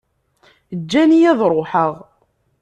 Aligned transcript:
Ǧǧan-iyi 0.79 1.27
ad 1.31 1.41
ṛuḥeɣ. 1.51 1.91